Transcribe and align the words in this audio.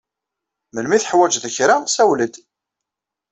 Melmi 0.73 0.95
i 0.95 0.99
tuḥwaǧeḍ 1.01 1.45
kra, 1.55 1.75
sawel-d! 1.93 2.35